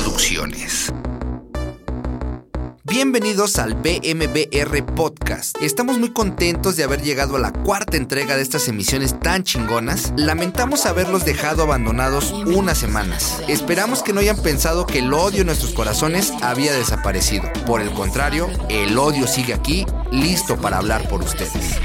Producciones. 0.00 0.92
Bienvenidos 2.84 3.58
al 3.58 3.74
BMBR 3.74 4.94
Podcast. 4.94 5.60
Estamos 5.60 5.98
muy 5.98 6.12
contentos 6.12 6.76
de 6.76 6.84
haber 6.84 7.02
llegado 7.02 7.34
a 7.34 7.40
la 7.40 7.52
cuarta 7.52 7.96
entrega 7.96 8.36
de 8.36 8.42
estas 8.42 8.68
emisiones 8.68 9.18
tan 9.18 9.42
chingonas. 9.42 10.12
Lamentamos 10.16 10.86
haberlos 10.86 11.24
dejado 11.24 11.64
abandonados 11.64 12.30
unas 12.30 12.78
semanas. 12.78 13.42
Esperamos 13.48 14.04
que 14.04 14.12
no 14.12 14.20
hayan 14.20 14.40
pensado 14.40 14.86
que 14.86 15.00
el 15.00 15.12
odio 15.12 15.40
en 15.40 15.46
nuestros 15.46 15.72
corazones 15.72 16.32
había 16.42 16.72
desaparecido. 16.72 17.50
Por 17.66 17.80
el 17.80 17.90
contrario, 17.90 18.48
el 18.68 18.96
odio 18.96 19.26
sigue 19.26 19.52
aquí, 19.52 19.84
listo 20.12 20.56
para 20.58 20.78
hablar 20.78 21.08
por 21.08 21.24
ustedes. 21.24 21.76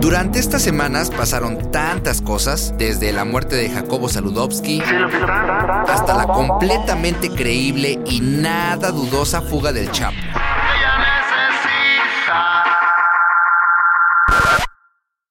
Durante 0.00 0.38
estas 0.38 0.62
semanas 0.62 1.10
pasaron 1.10 1.72
tantas 1.72 2.22
cosas, 2.22 2.72
desde 2.78 3.12
la 3.12 3.24
muerte 3.24 3.56
de 3.56 3.68
Jacobo 3.68 4.08
Saludowski 4.08 4.80
hasta 4.80 6.14
la 6.14 6.26
completamente 6.26 7.28
creíble 7.30 7.98
y 8.06 8.20
nada 8.20 8.92
dudosa 8.92 9.42
fuga 9.42 9.72
del 9.72 9.90
Chapo. 9.90 10.16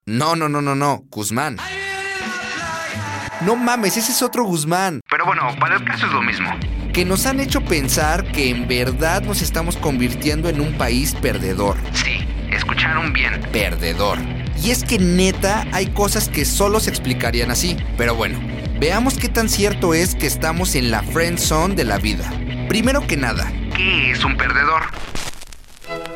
No, 0.05 0.35
no, 0.35 0.49
no, 0.49 0.61
no, 0.61 0.75
no, 0.75 1.03
Guzmán. 1.09 1.57
No 3.41 3.55
mames, 3.55 3.95
ese 3.95 4.11
es 4.11 4.21
otro 4.21 4.43
Guzmán. 4.43 4.99
Pero 5.09 5.25
bueno, 5.25 5.43
para 5.59 5.77
el 5.77 5.85
caso 5.85 6.07
es 6.07 6.11
lo 6.11 6.21
mismo. 6.21 6.49
Que 6.91 7.05
nos 7.05 7.25
han 7.25 7.39
hecho 7.39 7.61
pensar 7.61 8.25
que 8.31 8.49
en 8.49 8.67
verdad 8.67 9.21
nos 9.21 9.41
estamos 9.41 9.77
convirtiendo 9.77 10.49
en 10.49 10.59
un 10.59 10.77
país 10.77 11.15
perdedor. 11.15 11.77
Sí, 11.93 12.27
escucharon 12.51 13.13
bien. 13.13 13.41
Perdedor. 13.53 14.17
Y 14.63 14.71
es 14.71 14.83
que 14.83 14.99
neta 14.99 15.65
hay 15.71 15.87
cosas 15.87 16.29
que 16.29 16.45
solo 16.45 16.79
se 16.79 16.89
explicarían 16.89 17.51
así. 17.51 17.77
Pero 17.97 18.15
bueno, 18.15 18.39
veamos 18.79 19.17
qué 19.17 19.29
tan 19.29 19.49
cierto 19.49 19.93
es 19.93 20.15
que 20.15 20.27
estamos 20.27 20.75
en 20.75 20.91
la 20.91 21.03
friend 21.03 21.37
zone 21.37 21.75
de 21.75 21.83
la 21.83 21.97
vida. 21.97 22.31
Primero 22.67 23.05
que 23.07 23.17
nada, 23.17 23.51
¿Qué 23.75 24.11
es 24.11 24.23
un 24.25 24.35
perdedor? 24.35 24.81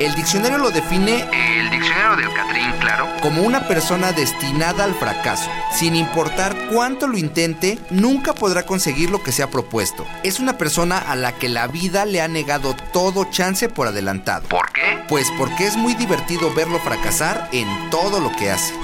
El 0.04 0.14
diccionario 0.14 0.58
lo 0.58 0.70
define 0.70 1.28
El 1.32 1.70
diccionario 1.70 2.16
del 2.16 2.34
Catrín, 2.34 2.72
claro. 2.80 3.08
como 3.20 3.42
una 3.42 3.68
persona 3.68 4.12
destinada 4.12 4.84
al 4.84 4.94
fracaso. 4.94 5.50
Sin 5.72 5.94
importar 5.94 6.54
cuánto 6.72 7.06
lo 7.06 7.16
intente, 7.16 7.78
nunca 7.90 8.32
podrá 8.34 8.64
conseguir 8.64 9.10
lo 9.10 9.22
que 9.22 9.32
se 9.32 9.42
ha 9.42 9.50
propuesto. 9.50 10.06
Es 10.22 10.40
una 10.40 10.58
persona 10.58 10.98
a 10.98 11.14
la 11.16 11.32
que 11.32 11.48
la 11.48 11.66
vida 11.66 12.04
le 12.04 12.20
ha 12.20 12.28
negado 12.28 12.74
todo 12.92 13.24
chance 13.30 13.68
por 13.68 13.86
adelantado. 13.88 14.48
¿Por 14.48 14.72
qué? 14.72 14.98
Pues 15.08 15.30
porque 15.38 15.66
es 15.66 15.76
muy 15.76 15.94
divertido 15.94 16.52
verlo 16.52 16.78
fracasar 16.80 17.48
en 17.52 17.90
todo 17.90 18.20
lo 18.20 18.30
que 18.32 18.50
hace. 18.50 18.74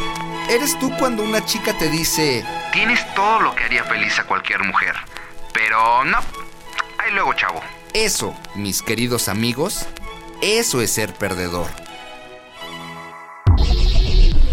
¿Eres 0.49 0.79
tú 0.79 0.91
cuando 0.99 1.23
una 1.23 1.45
chica 1.45 1.73
te 1.77 1.91
dice, 1.91 2.45
Tienes 2.73 3.01
todo 3.15 3.41
lo 3.41 3.55
que 3.55 3.65
haría 3.65 3.85
feliz 3.85 4.19
a 4.19 4.25
cualquier 4.25 4.63
mujer. 4.65 4.95
Pero 5.53 6.05
no. 6.05 6.19
Ahí 6.99 7.13
luego, 7.13 7.33
chavo. 7.35 7.61
eso, 7.93 8.35
mis 8.55 8.83
queridos 8.83 9.29
amigos, 9.29 9.87
eso 10.41 10.81
es 10.81 10.93
ser 10.93 11.13
perdedor? 11.15 11.88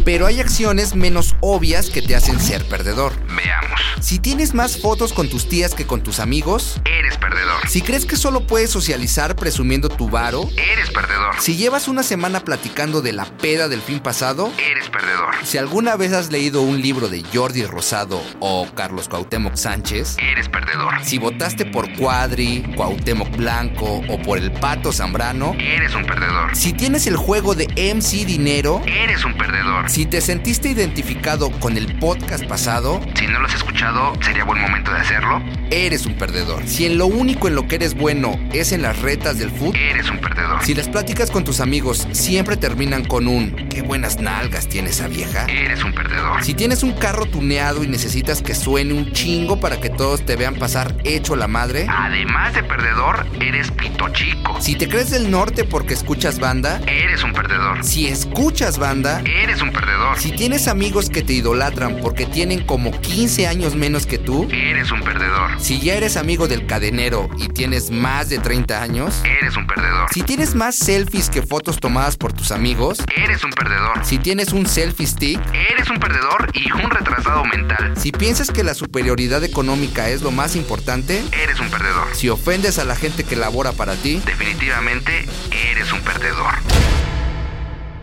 Pero 0.05 0.27
hay 0.27 0.39
acciones 0.39 0.95
menos 0.95 1.35
obvias 1.41 1.89
que 1.89 2.01
te 2.01 2.15
hacen 2.15 2.39
ser 2.39 2.63
perdedor. 2.69 3.13
Veamos. 3.35 3.81
Si 3.99 4.19
tienes 4.19 4.53
más 4.53 4.77
fotos 4.79 5.11
con 5.13 5.27
tus 5.29 5.49
tías 5.49 5.73
que 5.73 5.87
con 5.87 6.03
tus 6.03 6.19
amigos, 6.19 6.79
Eres 6.85 7.17
perdedor. 7.17 7.67
si 7.67 7.81
crees 7.81 8.05
que 8.05 8.15
solo 8.15 8.45
puedes 8.45 8.69
socializar 8.69 9.35
presumiendo 9.35 9.89
tu 9.89 10.07
varo, 10.09 10.47
Eres 10.57 10.91
perdedor. 10.91 11.35
si 11.39 11.55
llevas 11.55 11.87
una 11.87 12.03
semana 12.03 12.41
platicando 12.41 13.01
de 13.01 13.13
la 13.13 13.25
peda 13.25 13.67
del 13.67 13.81
fin 13.81 13.99
pasado, 13.99 14.51
Eres 14.59 14.89
perdedor. 14.89 15.33
si 15.43 15.57
alguna 15.57 15.95
vez 15.95 16.13
has 16.13 16.31
leído 16.31 16.61
un 16.61 16.81
libro 16.81 17.09
de 17.09 17.23
Jordi 17.33 17.63
Rosado 17.65 18.21
o 18.39 18.67
Carlos 18.75 19.07
Cuauhtémoc 19.09 19.55
Sánchez, 19.55 20.17
Eres 20.19 20.49
perdedor. 20.49 20.93
si 21.03 21.17
votaste 21.17 21.65
por 21.65 21.91
Cuadri, 21.95 22.63
Cuauhtémoc 22.75 23.35
Blanco 23.35 24.03
o 24.07 24.21
por 24.21 24.37
el 24.37 24.51
Pato 24.51 24.91
Zambrano, 24.93 25.55
Eres 25.59 25.95
un 25.95 26.05
perdedor. 26.05 26.55
si 26.55 26.73
tienes 26.73 27.07
el 27.07 27.15
juego 27.17 27.55
de 27.55 27.65
MC 27.75 28.23
Dinero, 28.25 28.81
Eres 28.85 29.25
un 29.25 29.35
perdedor. 29.35 29.89
Si 29.95 30.05
te 30.05 30.19
sentiste 30.19 30.67
identificado 30.67 31.49
con 31.51 31.77
el 31.77 31.97
podcast 31.99 32.43
pasado, 32.47 32.99
Si 33.15 33.27
no 33.27 33.39
lo 33.39 33.45
has 33.47 33.55
escuchado, 33.55 34.11
sería 34.21 34.43
buen 34.43 34.59
momento 34.59 34.91
de 34.91 34.99
hacerlo. 34.99 35.41
eres 35.71 36.05
un 36.05 36.15
perdedor. 36.15 36.67
Si 36.67 36.85
en 36.85 36.97
lo 36.97 37.05
único 37.07 37.47
en 37.47 37.55
lo 37.55 37.65
que 37.65 37.75
eres 37.75 37.93
bueno 37.95 38.37
es 38.51 38.73
en 38.73 38.81
las 38.81 38.99
retas 39.01 39.39
del 39.39 39.51
fútbol, 39.51 39.77
Eres 39.77 40.09
un 40.09 40.17
perdedor. 40.19 40.61
si 40.65 40.73
las 40.73 40.89
pláticas 40.89 41.31
con 41.31 41.45
tus 41.45 41.61
amigos 41.61 42.09
siempre 42.11 42.57
terminan 42.57 43.05
con 43.05 43.25
un 43.29 43.51
qué 43.69 43.83
buenas 43.83 44.19
nalgas 44.19 44.67
tiene 44.67 44.89
esa 44.89 45.07
vieja, 45.07 45.45
Eres 45.45 45.81
un 45.85 45.93
perdedor. 45.93 46.43
si 46.43 46.53
tienes 46.53 46.83
un 46.83 46.91
carro 46.91 47.25
tuneado 47.25 47.81
y 47.81 47.87
necesitas 47.87 48.41
que 48.41 48.53
suene 48.53 48.93
un 48.93 49.13
chingo 49.13 49.61
para 49.61 49.79
que 49.79 49.89
todos 49.89 50.25
te 50.25 50.35
vean 50.35 50.55
pasar 50.55 50.93
hecho 51.05 51.37
la 51.37 51.47
madre, 51.47 51.87
Además 51.89 52.53
de 52.53 52.63
perdedor, 52.63 53.25
eres 53.39 53.71
pito 53.71 54.09
chico. 54.09 54.57
si 54.59 54.75
te 54.75 54.89
crees 54.89 55.09
del 55.09 55.31
norte 55.31 55.63
porque 55.63 55.93
escuchas 55.93 56.37
banda, 56.37 56.81
Eres 56.85 57.23
un 57.23 57.31
perdedor. 57.31 57.81
si 57.81 58.07
escuchas 58.07 58.77
banda, 58.77 59.21
Eres 59.21 59.61
un 59.61 59.69
perdedor. 59.71 59.84
Si 60.17 60.31
tienes 60.31 60.67
amigos 60.67 61.09
que 61.09 61.21
te 61.21 61.33
idolatran 61.33 61.97
porque 62.01 62.25
tienen 62.25 62.65
como 62.65 62.91
15 63.01 63.47
años 63.47 63.75
menos 63.75 64.05
que 64.05 64.17
tú, 64.17 64.47
Eres 64.51 64.91
un 64.91 65.01
perdedor. 65.01 65.59
si 65.59 65.79
ya 65.79 65.95
eres 65.95 66.17
amigo 66.17 66.47
del 66.47 66.65
cadenero 66.65 67.29
y 67.37 67.47
tienes 67.49 67.91
más 67.91 68.29
de 68.29 68.39
30 68.39 68.81
años, 68.81 69.21
Eres 69.23 69.55
un 69.57 69.67
perdedor. 69.67 70.07
si 70.13 70.23
tienes 70.23 70.55
más 70.55 70.75
selfies 70.75 71.29
que 71.29 71.41
fotos 71.41 71.79
tomadas 71.79 72.17
por 72.17 72.33
tus 72.33 72.51
amigos, 72.51 72.99
Eres 73.15 73.43
un 73.43 73.51
perdedor. 73.51 74.03
si 74.05 74.17
tienes 74.17 74.53
un 74.53 74.65
selfie 74.65 75.07
stick, 75.07 75.39
Eres 75.71 75.89
un 75.89 75.99
perdedor 75.99 76.49
y 76.53 76.71
un 76.71 76.89
retrasado 76.89 77.43
mental. 77.45 77.93
si 77.97 78.11
piensas 78.11 78.51
que 78.51 78.63
la 78.63 78.73
superioridad 78.73 79.43
económica 79.43 80.09
es 80.09 80.21
lo 80.21 80.31
más 80.31 80.55
importante, 80.55 81.23
Eres 81.43 81.59
un 81.59 81.69
perdedor. 81.69 82.07
si 82.13 82.29
ofendes 82.29 82.79
a 82.79 82.83
la 82.85 82.95
gente 82.95 83.23
que 83.23 83.35
labora 83.35 83.71
para 83.73 83.95
ti, 83.95 84.21
Definitivamente 84.25 85.25
eres 85.71 85.91
un 85.91 86.01
perdedor. 86.01 86.53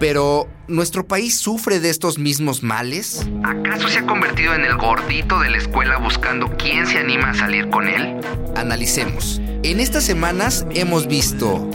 Pero 0.02 0.48
¿nuestro 0.66 1.06
país 1.06 1.38
sufre 1.38 1.78
de 1.78 1.88
estos 1.88 2.18
mismos 2.18 2.64
males? 2.64 3.24
¿Acaso 3.44 3.86
se 3.86 4.00
ha 4.00 4.04
convertido 4.04 4.52
en 4.52 4.64
el 4.64 4.76
gordito 4.76 5.38
de 5.38 5.48
la 5.48 5.58
escuela 5.58 5.98
buscando 5.98 6.50
quién 6.58 6.88
se 6.88 6.98
anima 6.98 7.30
a 7.30 7.34
salir 7.34 7.70
con 7.70 7.86
él? 7.86 8.20
Analicemos. 8.56 9.40
En 9.62 9.78
estas 9.78 10.02
semanas 10.02 10.66
hemos 10.74 11.06
visto 11.06 11.70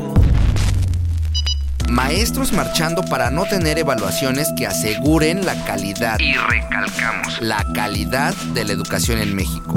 maestros 1.89 2.51
marchando 2.51 3.01
para 3.05 3.31
no 3.31 3.45
tener 3.45 3.79
evaluaciones 3.79 4.49
que 4.57 4.67
aseguren 4.67 5.45
la 5.45 5.63
calidad, 5.63 6.19
Y 6.19 6.33
recalcamos. 6.33 7.41
la 7.41 7.65
calidad 7.73 8.35
de 8.53 8.65
la 8.65 8.73
educación 8.73 9.19
en 9.19 9.37
México. 9.37 9.73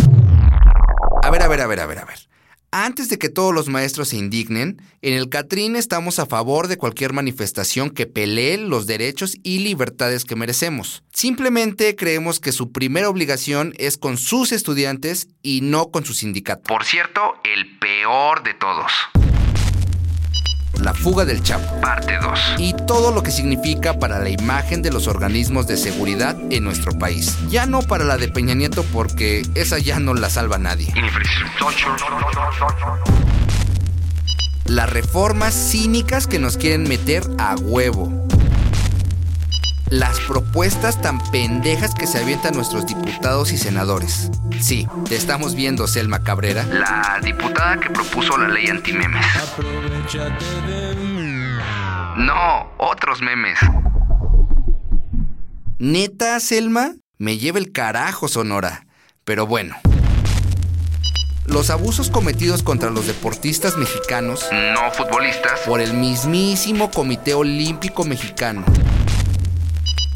A 1.22 1.31
ver, 1.31 1.43
a 1.44 1.47
ver, 1.47 1.61
a 1.61 1.69
ver, 1.69 1.78
a 1.78 1.87
ver, 1.87 1.99
a 2.00 2.05
ver. 2.05 2.30
Antes 2.72 3.08
de 3.08 3.19
que 3.19 3.28
todos 3.28 3.53
los 3.53 3.69
maestros 3.69 4.10
se 4.10 4.16
indignen, 4.16 4.81
en 5.03 5.14
el 5.14 5.28
Catrín 5.28 5.75
estamos 5.75 6.20
a 6.20 6.26
favor 6.26 6.69
de 6.69 6.76
cualquier 6.76 7.12
manifestación 7.12 7.91
que 7.91 8.06
pelee 8.06 8.58
los 8.58 8.86
derechos 8.86 9.36
y 9.42 9.58
libertades 9.58 10.25
que 10.25 10.36
merecemos. 10.36 11.03
Simplemente 11.12 11.97
creemos 11.97 12.38
que 12.38 12.53
su 12.53 12.70
primera 12.70 13.08
obligación 13.08 13.75
es 13.78 13.98
con 13.98 14.19
sus 14.19 14.53
estudiantes 14.53 15.26
y 15.42 15.62
no 15.62 15.91
con 15.91 16.04
su 16.04 16.14
sindicato. 16.14 16.62
Por 16.62 16.84
cierto, 16.84 17.34
el 17.42 17.76
peor 17.81 18.44
de 18.44 18.54
todos. 18.54 18.92
La 20.81 20.95
fuga 20.95 21.27
del 21.27 21.43
Chapo. 21.43 21.81
Parte 21.81 22.17
2. 22.21 22.41
y 22.59 22.75
todo 22.87 23.13
lo 23.13 23.23
que 23.23 23.31
significa 23.31 23.99
para 23.99 24.19
la 24.19 24.31
imagen 24.31 24.81
de 24.81 24.91
los 24.91 25.07
organismos 25.09 25.67
de 25.67 25.77
seguridad 25.77 26.37
en 26.51 26.65
nuestro 26.65 26.99
país. 26.99 27.37
Ya 27.51 27.67
no 27.67 27.83
para 27.83 28.05
la 28.05 28.17
de 28.17 28.29
Peña 28.29 28.55
Nieto 28.55 28.83
porque 28.93 29.43
esa 29.55 29.79
ya 29.79 30.01
no 30.01 30.15
la 30.15 30.31
salva 30.31 30.59
nadie. 30.59 30.93
Las 34.65 34.91
reformas 34.91 35.53
cínicas 35.55 36.27
que 36.27 36.39
nos 36.39 36.57
quieren 36.57 36.85
meter 36.85 37.25
a 37.39 37.57
huevo. 37.57 38.30
Las 39.91 40.21
propuestas 40.21 41.01
tan 41.03 41.19
pendejas 41.33 41.95
que 41.95 42.06
se 42.06 42.19
avientan 42.19 42.55
nuestros 42.55 42.87
diputados 42.87 43.51
y 43.53 43.59
senadores. 43.59 44.31
Sí, 44.61 44.87
te 45.09 45.17
estamos 45.17 45.55
viendo, 45.56 45.88
Selma 45.88 46.23
Cabrera. 46.23 46.64
La 46.67 47.19
diputada 47.23 47.79
que 47.81 47.91
propuso 47.91 48.38
la 48.38 48.49
ley 48.49 48.69
antimemes. 48.69 49.26
No, 52.17 52.70
otros 52.79 53.20
memes. 53.20 53.59
Neta, 55.79 56.38
Selma, 56.38 56.93
me 57.19 57.38
lleva 57.38 57.59
el 57.59 57.73
carajo, 57.73 58.29
Sonora. 58.29 58.87
Pero 59.25 59.47
bueno. 59.47 59.75
Los 61.47 61.70
abusos 61.70 62.11
cometidos 62.11 62.62
contra 62.62 62.91
los 62.91 63.09
deportistas 63.09 63.76
mexicanos 63.76 64.47
No 64.53 64.88
futbolistas. 64.93 65.59
por 65.67 65.81
el 65.81 65.94
mismísimo 65.94 66.93
Comité 66.93 67.35
Olímpico 67.35 68.05
Mexicano. 68.05 68.64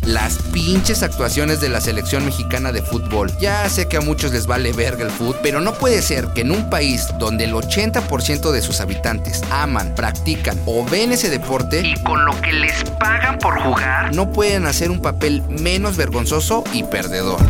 Las 0.06 0.36
pinches 0.52 1.02
actuaciones 1.02 1.60
de 1.62 1.70
la 1.70 1.80
selección 1.80 2.26
mexicana 2.26 2.72
de 2.72 2.82
fútbol. 2.82 3.32
Ya 3.40 3.66
sé 3.70 3.88
que 3.88 3.96
a 3.96 4.00
muchos 4.02 4.32
les 4.32 4.46
vale 4.46 4.72
verga 4.72 5.04
el 5.04 5.10
fútbol, 5.10 5.36
pero 5.42 5.60
no 5.62 5.72
puede 5.74 6.02
ser 6.02 6.28
que 6.34 6.42
en 6.42 6.50
un 6.50 6.68
país 6.68 7.06
donde 7.18 7.44
el 7.44 7.54
80% 7.54 8.50
de 8.50 8.60
sus 8.60 8.80
habitantes 8.80 9.40
aman, 9.50 9.94
practican 9.94 10.60
o 10.66 10.84
ven 10.84 11.12
ese 11.12 11.30
deporte, 11.30 11.80
Y 11.86 11.94
con 12.02 12.24
lo 12.26 12.38
que 12.42 12.52
les 12.52 12.84
pagan 13.00 13.38
por 13.38 13.58
jugar. 13.62 14.14
no 14.14 14.30
pueden 14.30 14.66
hacer 14.66 14.90
un 14.90 15.00
papel 15.00 15.42
menos 15.48 15.96
vergonzoso 15.96 16.64
y 16.72 16.82
perdedor. 16.84 17.40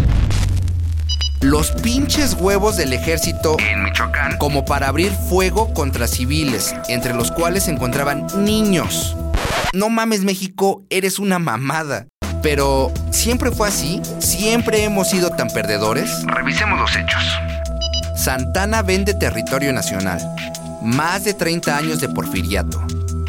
los 1.40 1.72
pinches 1.72 2.34
huevos 2.34 2.76
del 2.78 2.92
ejército 2.94 3.56
En 3.58 3.82
Michoacán, 3.82 4.38
como 4.38 4.64
para 4.64 4.88
abrir 4.88 5.12
fuego 5.28 5.74
contra 5.74 6.06
civiles, 6.06 6.74
entre 6.88 7.12
los 7.14 7.30
cuales 7.32 7.64
se 7.64 7.72
encontraban 7.72 8.26
niños. 8.38 9.16
No 9.74 9.90
mames 9.90 10.20
México, 10.22 10.84
eres 10.88 11.18
una 11.18 11.38
mamada. 11.40 12.06
Pero, 12.44 12.92
¿siempre 13.10 13.50
fue 13.50 13.68
así? 13.68 14.02
¿Siempre 14.18 14.84
hemos 14.84 15.08
sido 15.08 15.30
tan 15.30 15.48
perdedores? 15.48 16.10
revisemos 16.26 16.78
los 16.78 16.94
hechos. 16.94 17.24
Santana 18.22 18.82
vende 18.82 19.14
territorio 19.14 19.72
nacional. 19.72 20.20
Más 20.82 21.24
de 21.24 21.32
30 21.32 21.74
años 21.74 22.00
de 22.02 22.10
porfiriato. 22.10 22.84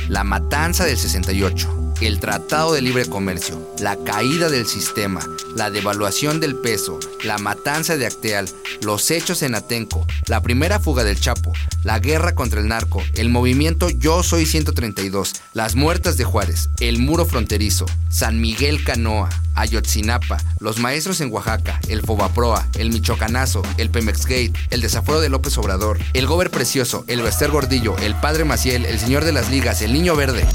La 0.10 0.26
matanza 0.26 0.84
del 0.84 0.98
68. 0.98 1.85
El 2.02 2.20
Tratado 2.20 2.74
de 2.74 2.82
Libre 2.82 3.06
Comercio. 3.06 3.74
La 3.80 3.96
caída 3.96 4.50
del 4.50 4.66
sistema. 4.68 5.22
La 5.56 5.72
devaluación 5.72 6.40
del 6.40 6.56
peso. 6.56 7.00
La 7.24 7.38
matanza 7.38 7.96
de 7.96 8.06
Acteal. 8.06 8.50
Los 8.82 9.10
hechos 9.12 9.42
en 9.42 9.56
Atenco. 9.56 10.06
La 10.28 10.42
primera 10.42 10.80
fuga 10.80 11.04
del 11.06 11.20
Chapo. 11.20 11.54
La 11.84 12.00
guerra 12.00 12.36
contra 12.36 12.60
el 12.60 12.68
narco. 12.68 13.02
El 13.14 13.30
movimiento 13.30 13.90
Yo 13.90 14.24
Soy 14.24 14.46
132. 14.46 15.34
Las 15.54 15.76
muertas 15.76 16.18
de 16.18 16.26
Juárez. 16.26 16.70
El 16.80 17.00
muro 17.00 17.26
fronterizo. 17.26 17.86
San 18.10 18.42
Miguel 18.42 18.84
Canoa. 18.84 19.30
Ayotzinapa, 19.56 20.38
los 20.60 20.80
maestros 20.80 21.22
en 21.22 21.32
Oaxaca, 21.32 21.80
el 21.88 22.02
Fobaproa, 22.02 22.68
el 22.78 22.90
Michoacanazo, 22.90 23.62
el 23.78 23.90
Pemex 23.90 24.26
Gate, 24.26 24.52
el 24.70 24.82
desafuero 24.82 25.22
de 25.22 25.30
López 25.30 25.58
Obrador, 25.58 25.98
el 26.12 26.28
Gober 26.28 26.52
Precioso, 26.52 27.06
el 27.08 27.22
Bester 27.22 27.52
Gordillo, 27.52 27.98
el 28.00 28.16
Padre 28.16 28.44
Maciel, 28.44 28.86
el 28.86 29.00
Señor 29.00 29.24
de 29.24 29.32
las 29.32 29.50
Ligas, 29.50 29.82
el 29.82 29.94
Niño 29.94 30.18
Verde. 30.18 30.46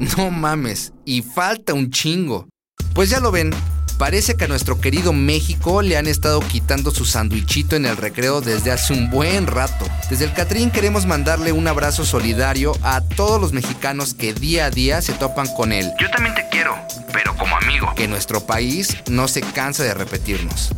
No 0.00 0.30
mames, 0.30 0.92
y 1.04 1.22
falta 1.22 1.72
un 1.72 1.90
chingo. 1.90 2.48
Pues 2.94 3.10
ya 3.10 3.20
lo 3.20 3.30
ven, 3.30 3.52
parece 3.98 4.36
que 4.36 4.44
a 4.44 4.48
nuestro 4.48 4.80
querido 4.80 5.12
México 5.12 5.82
le 5.82 5.96
han 5.96 6.06
estado 6.06 6.40
quitando 6.40 6.90
su 6.90 7.04
sandwichito 7.04 7.76
en 7.76 7.86
el 7.86 7.96
recreo 7.96 8.40
desde 8.40 8.72
hace 8.72 8.92
un 8.92 9.10
buen 9.10 9.46
rato. 9.46 9.86
Desde 10.10 10.24
el 10.24 10.32
Catrín 10.32 10.70
queremos 10.70 11.06
mandarle 11.06 11.52
un 11.52 11.68
abrazo 11.68 12.04
solidario 12.04 12.72
a 12.82 13.00
todos 13.02 13.40
los 13.40 13.52
mexicanos 13.52 14.14
que 14.14 14.34
día 14.34 14.66
a 14.66 14.70
día 14.70 15.00
se 15.00 15.12
topan 15.12 15.46
con 15.54 15.72
él. 15.72 15.90
Yo 16.00 16.10
también 16.10 16.34
te 16.34 16.46
quiero, 16.50 16.76
pero 17.12 17.36
como 17.36 17.56
amigo. 17.56 17.92
Que 17.94 18.08
nuestro 18.08 18.40
país 18.40 18.96
no 19.08 19.28
se 19.28 19.40
cansa 19.40 19.84
de 19.84 19.94
repetirnos. 19.94 20.72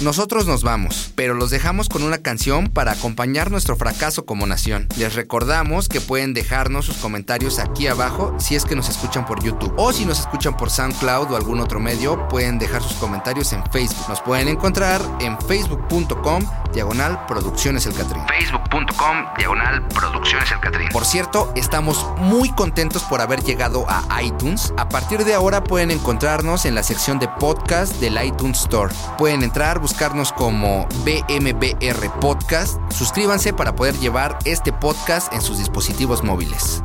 Nosotros 0.00 0.46
nos 0.46 0.62
vamos, 0.62 1.10
pero 1.14 1.32
los 1.32 1.48
dejamos 1.48 1.88
con 1.88 2.02
una 2.02 2.18
canción 2.18 2.68
para 2.68 2.92
acompañar 2.92 3.50
nuestro 3.50 3.76
fracaso 3.76 4.26
como 4.26 4.46
nación. 4.46 4.88
Les 4.98 5.14
recordamos 5.14 5.88
que 5.88 6.02
pueden 6.02 6.34
dejarnos 6.34 6.84
sus 6.84 6.98
comentarios 6.98 7.58
aquí 7.58 7.86
abajo 7.86 8.36
si 8.38 8.56
es 8.56 8.66
que 8.66 8.76
nos 8.76 8.90
escuchan 8.90 9.24
por 9.24 9.42
YouTube 9.42 9.72
o 9.78 9.94
si 9.94 10.04
nos 10.04 10.20
escuchan 10.20 10.54
por 10.54 10.68
SoundCloud 10.68 11.32
o 11.32 11.36
algún 11.36 11.60
otro 11.60 11.80
medio, 11.80 12.28
pueden 12.28 12.58
dejar 12.58 12.82
sus 12.82 12.92
comentarios 12.98 13.54
en 13.54 13.64
Facebook. 13.72 14.06
Nos 14.06 14.20
pueden 14.20 14.48
encontrar 14.48 15.00
en 15.20 15.40
facebook.com 15.40 16.44
diagonal 16.76 17.24
producciones 17.26 17.86
el 17.86 17.94
Catrín. 17.94 18.22
Facebook.com, 18.28 19.24
diagonal, 19.38 19.82
producciones 19.88 20.52
el 20.52 20.60
Catrín. 20.60 20.88
Por 20.90 21.06
cierto, 21.06 21.50
estamos 21.56 22.06
muy 22.18 22.50
contentos 22.50 23.02
por 23.04 23.22
haber 23.22 23.42
llegado 23.42 23.86
a 23.88 24.22
iTunes. 24.22 24.74
A 24.76 24.86
partir 24.86 25.24
de 25.24 25.32
ahora 25.32 25.64
pueden 25.64 25.90
encontrarnos 25.90 26.66
en 26.66 26.74
la 26.74 26.82
sección 26.82 27.18
de 27.18 27.28
podcast 27.28 27.94
del 27.94 28.22
iTunes 28.22 28.60
Store. 28.60 28.94
Pueden 29.16 29.42
entrar, 29.42 29.78
buscarnos 29.78 30.34
como 30.34 30.86
BMBR 31.02 32.10
Podcast. 32.20 32.78
Suscríbanse 32.92 33.54
para 33.54 33.74
poder 33.74 33.94
llevar 33.98 34.38
este 34.44 34.70
podcast 34.70 35.32
en 35.32 35.40
sus 35.40 35.56
dispositivos 35.56 36.22
móviles. 36.22 36.82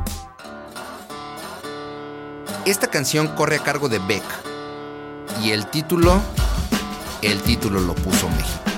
Esta 2.64 2.86
canción 2.86 3.28
corre 3.28 3.56
a 3.56 3.62
cargo 3.62 3.90
de 3.90 3.98
Beck. 3.98 4.24
Y 5.42 5.50
el 5.50 5.66
título, 5.66 6.22
el 7.20 7.42
título 7.42 7.80
lo 7.80 7.94
puso 7.94 8.30
México. 8.30 8.71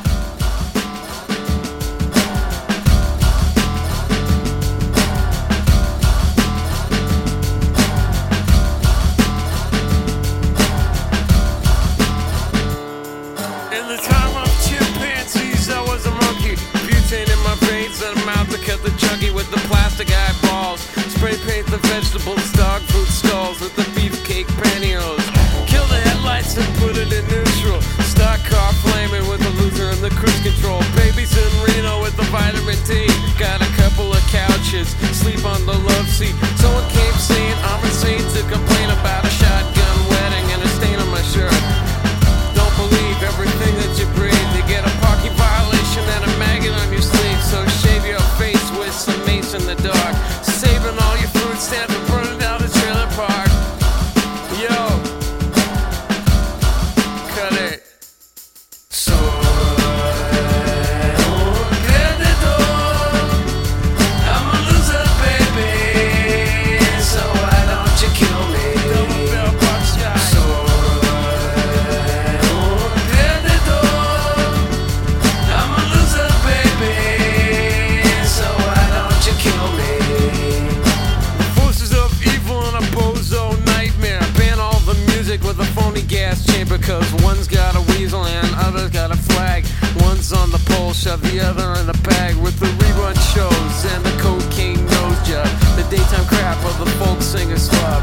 Gas 86.35 86.47
chamber. 86.47 86.79
Cause 86.79 87.07
one's 87.23 87.49
got 87.49 87.77
a 87.77 87.81
weasel 87.93 88.25
and 88.25 88.49
other's 88.57 88.91
got 88.91 89.11
a 89.11 89.17
flag. 89.17 89.65
One's 90.01 90.33
on 90.33 90.51
the 90.51 90.59
pole, 90.71 90.93
shove 90.93 91.23
the 91.23 91.41
other 91.41 91.81
in 91.81 91.89
a 91.89 91.99
bag. 92.03 92.37
With 92.37 92.59
the 92.61 92.67
rerun 92.67 93.17
shows 93.35 93.77
and 93.93 94.05
the 94.05 94.15
cocaine 94.23 94.85
nose 94.87 95.21
job. 95.29 95.49
The 95.77 95.87
daytime 95.91 96.27
crap 96.27 96.59
of 96.65 96.79
the 96.79 96.91
folk 96.99 97.21
singer's 97.23 97.69
slub. 97.69 98.03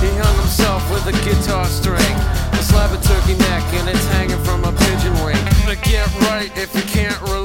He 0.00 0.08
hung 0.16 0.36
himself 0.36 0.82
with 0.90 1.06
a 1.06 1.16
guitar 1.24 1.66
string. 1.66 2.16
A 2.52 2.62
slab 2.62 2.92
of 2.92 3.02
turkey 3.02 3.36
neck 3.38 3.64
and 3.74 3.88
it's 3.88 4.06
hanging 4.16 4.42
from 4.44 4.64
a 4.64 4.72
pigeon 4.72 5.14
wing. 5.24 5.42
But 5.64 5.82
get 5.82 6.08
right 6.28 6.50
if 6.56 6.74
you 6.74 6.82
can't 6.82 7.20
relate. 7.22 7.39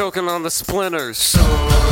Choking 0.00 0.28
on 0.28 0.42
the 0.42 0.50
splinters. 0.50 1.18
So 1.18 1.40
I'm 1.42 1.90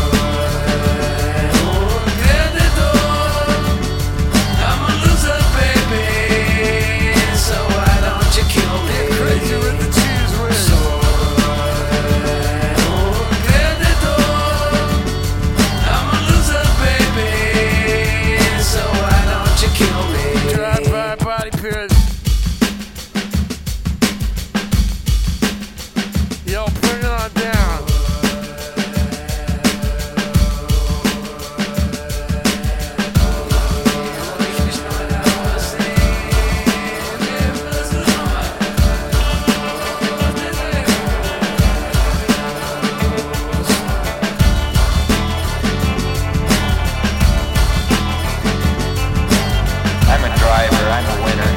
I'm 50.20 50.32
a 50.32 50.36
driver, 50.36 50.84
I'm 50.90 51.06
a 51.06 51.24
winner. 51.24 51.52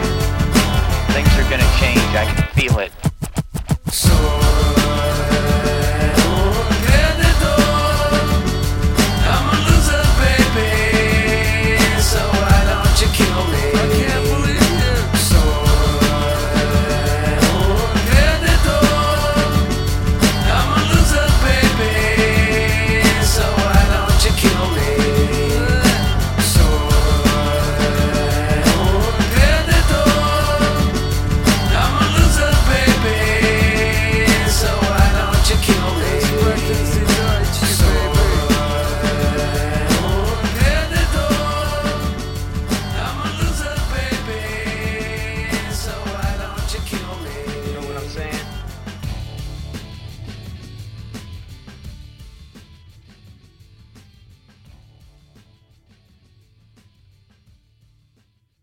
Things 1.13 1.34
are 1.39 1.50
gonna 1.50 1.65
change, 1.80 1.98
I 2.13 2.25
can 2.32 2.46
feel 2.53 2.77
it. 2.77 2.91
So 3.91 4.50